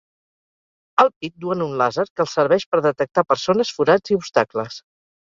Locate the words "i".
4.19-4.23